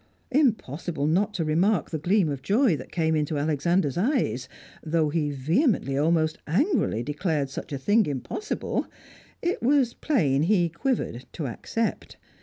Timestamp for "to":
1.35-1.45, 11.33-11.45